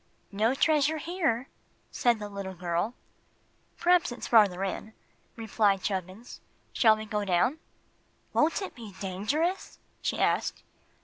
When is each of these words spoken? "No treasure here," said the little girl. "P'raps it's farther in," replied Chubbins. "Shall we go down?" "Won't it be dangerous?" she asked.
"No 0.31 0.55
treasure 0.55 0.97
here," 0.97 1.47
said 1.91 2.17
the 2.17 2.27
little 2.27 2.55
girl. 2.55 2.95
"P'raps 3.79 4.11
it's 4.11 4.25
farther 4.25 4.63
in," 4.63 4.93
replied 5.35 5.83
Chubbins. 5.83 6.41
"Shall 6.73 6.97
we 6.97 7.05
go 7.05 7.23
down?" 7.23 7.59
"Won't 8.33 8.63
it 8.63 8.73
be 8.73 8.93
dangerous?" 8.99 9.77
she 10.01 10.17
asked. 10.17 10.63